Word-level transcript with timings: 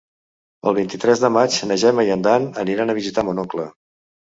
El 0.71 0.75
vint-i-tres 0.77 1.21
de 1.25 1.31
maig 1.35 1.59
na 1.73 1.79
Gemma 1.83 2.07
i 2.09 2.11
en 2.17 2.25
Dan 2.31 2.49
aniran 2.65 2.95
a 2.95 2.99
visitar 3.03 3.29
mon 3.31 3.47
oncle. 3.47 3.71